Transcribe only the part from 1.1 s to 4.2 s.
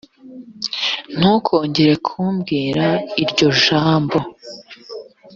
ntukongere kumbwira iryo jambo